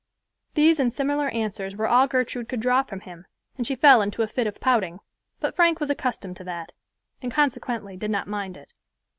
[0.55, 4.23] These and similar answers were all Gertrude could draw from him, and she fell into
[4.23, 4.99] a fit of pouting;
[5.39, 6.71] but Frank was accustomed to that,
[7.21, 8.73] and consequently did not mind it.